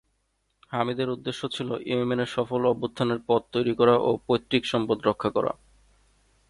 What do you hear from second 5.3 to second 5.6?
করা।